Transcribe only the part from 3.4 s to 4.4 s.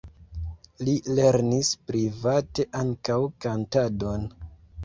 kantadon.